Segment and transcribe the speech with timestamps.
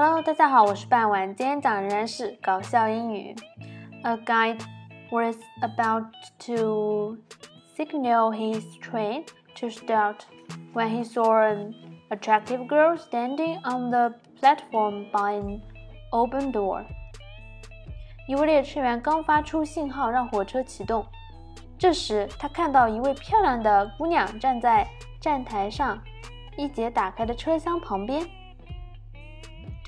[0.00, 3.34] Hello，大家好，我是半晚，今天讲的仍然是搞笑英语。
[4.04, 4.60] A guide
[5.10, 6.04] was about
[6.46, 7.16] to
[7.76, 9.24] signal his train
[9.56, 10.18] to start
[10.72, 11.74] when he saw an
[12.10, 15.60] attractive girl standing on the platform by an
[16.12, 16.84] open door.
[18.28, 21.04] 一位列车员刚发出信号让火车启动，
[21.76, 24.86] 这时他看到一位漂亮的姑娘站在
[25.20, 25.98] 站台上
[26.56, 28.24] 一节打开的车厢旁边。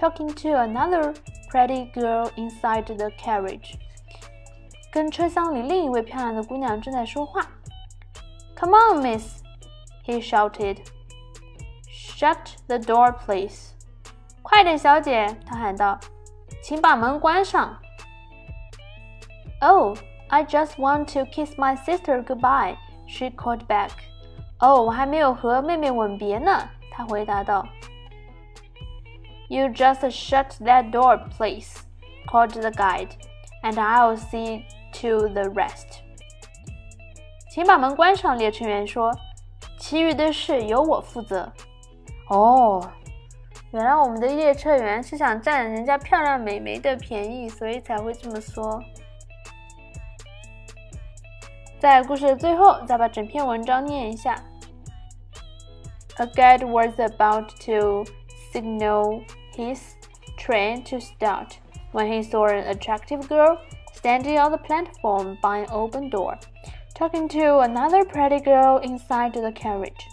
[0.00, 1.12] Talking to another
[1.50, 3.74] pretty girl inside the carriage。
[4.90, 7.46] 跟车厢里另一位漂亮的姑娘正在说话。
[8.56, 9.42] Come on, miss,
[10.06, 10.78] he shouted.
[11.88, 13.72] Shut the door, please.
[14.42, 15.98] 快点，小姐，他喊道，
[16.62, 17.76] 请把门关上。
[19.60, 19.96] Oh,
[20.28, 23.90] I just want to kiss my sister goodbye, she called back.
[24.58, 27.66] 哦，我还没有和妹妹吻别呢，她回答道。
[29.49, 31.83] you just shut that door, please,
[32.27, 33.09] called the guide,
[33.63, 34.63] and I'll see
[35.01, 36.01] to the rest.
[37.51, 39.11] 请把门关上，列车员说。
[39.77, 41.51] 其余的事由我负责。
[42.29, 42.81] 哦，
[43.71, 48.81] 原来我们的列车员是想占人家漂亮美眉的便宜，所以才会这么说。
[51.77, 54.41] 在故事的最后，再把整篇文章念一下。
[56.15, 58.05] A guide was about to
[58.51, 59.21] signal
[59.54, 59.96] his
[60.38, 61.58] train to start
[61.92, 63.60] when he saw an attractive girl
[63.92, 66.38] standing on the platform by an open door,
[66.94, 70.06] talking to another pretty girl inside the carriage.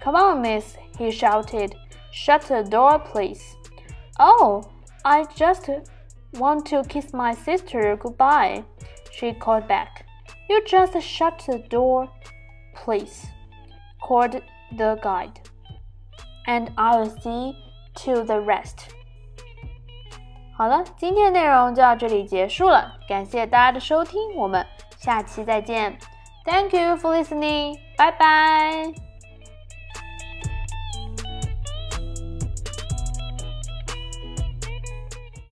[0.00, 1.74] Come on, miss, he shouted.
[2.12, 3.56] Shut the door, please.
[4.18, 4.70] Oh,
[5.04, 5.68] I just
[6.34, 8.64] want to kiss my sister goodbye,
[9.12, 10.06] she called back.
[10.48, 12.08] You just shut the door,
[12.74, 13.26] please,
[14.02, 14.40] called
[14.76, 15.40] the guide.
[16.46, 17.58] And I'll see
[17.96, 18.90] to the rest。
[20.56, 24.66] 好了，今天的内容就到这里结束了，感谢大家的收听，我们
[24.96, 25.98] 下期再见。
[26.44, 29.05] Thank you for listening，拜拜。